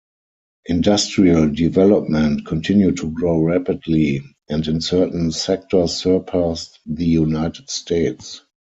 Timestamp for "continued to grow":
2.47-3.37